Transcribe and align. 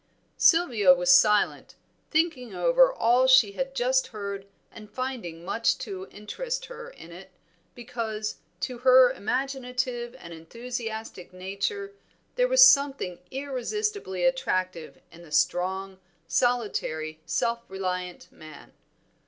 Sylvia 0.37 0.95
was 0.95 1.13
silent, 1.13 1.75
thinking 2.09 2.55
over 2.55 2.91
all 2.91 3.27
she 3.27 3.51
had 3.51 3.75
just 3.75 4.07
heard 4.07 4.47
and 4.71 4.89
finding 4.89 5.45
much 5.45 5.77
to 5.77 6.07
interest 6.09 6.65
her 6.65 6.89
in 6.89 7.11
it, 7.11 7.29
because, 7.75 8.37
to 8.61 8.79
her 8.79 9.11
imaginative 9.11 10.15
and 10.17 10.33
enthusiastic 10.33 11.31
nature, 11.31 11.93
there 12.33 12.47
was 12.47 12.63
something 12.67 13.19
irresistibly 13.29 14.25
attractive 14.25 14.99
in 15.11 15.21
the 15.21 15.31
strong, 15.31 15.99
solitary, 16.27 17.19
self 17.27 17.61
reliant 17.69 18.27
man. 18.31 18.73